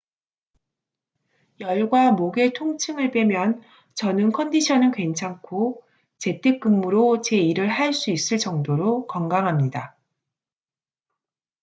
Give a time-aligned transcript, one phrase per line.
[1.59, 3.61] 열과 목의 통증을 빼면
[3.93, 5.83] 저는 컨디션은 괜찮고
[6.17, 9.95] 재택 근무로 제 일을 할 수 있을 정도로 건강합니다